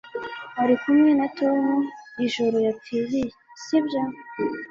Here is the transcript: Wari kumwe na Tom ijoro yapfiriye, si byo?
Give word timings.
Wari 0.57 0.75
kumwe 0.81 1.09
na 1.19 1.27
Tom 1.37 1.63
ijoro 2.25 2.57
yapfiriye, 2.65 3.27
si 3.63 3.77
byo? 3.85 4.01